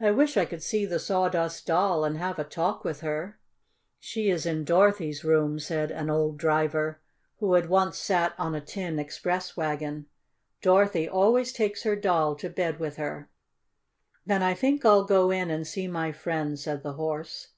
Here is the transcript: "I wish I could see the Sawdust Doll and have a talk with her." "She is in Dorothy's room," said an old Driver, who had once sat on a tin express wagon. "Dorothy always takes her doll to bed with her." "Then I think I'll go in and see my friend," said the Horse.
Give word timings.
"I 0.00 0.12
wish 0.12 0.36
I 0.36 0.44
could 0.44 0.62
see 0.62 0.86
the 0.86 1.00
Sawdust 1.00 1.66
Doll 1.66 2.04
and 2.04 2.16
have 2.16 2.38
a 2.38 2.44
talk 2.44 2.84
with 2.84 3.00
her." 3.00 3.40
"She 3.98 4.30
is 4.30 4.46
in 4.46 4.62
Dorothy's 4.64 5.24
room," 5.24 5.58
said 5.58 5.90
an 5.90 6.08
old 6.08 6.38
Driver, 6.38 7.00
who 7.40 7.54
had 7.54 7.68
once 7.68 7.98
sat 7.98 8.34
on 8.38 8.54
a 8.54 8.60
tin 8.60 9.00
express 9.00 9.56
wagon. 9.56 10.06
"Dorothy 10.60 11.08
always 11.08 11.52
takes 11.52 11.82
her 11.82 11.96
doll 11.96 12.36
to 12.36 12.48
bed 12.50 12.78
with 12.78 12.98
her." 12.98 13.30
"Then 14.24 14.44
I 14.44 14.54
think 14.54 14.84
I'll 14.84 15.02
go 15.02 15.32
in 15.32 15.50
and 15.50 15.66
see 15.66 15.88
my 15.88 16.12
friend," 16.12 16.56
said 16.56 16.84
the 16.84 16.92
Horse. 16.92 17.48